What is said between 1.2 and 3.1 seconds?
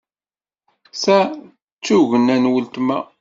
d tugna n weltma.